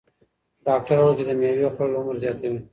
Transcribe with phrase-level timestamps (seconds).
[0.65, 2.59] ډاکتر وویل چې د مېوې خوړل عمر زیاتوي.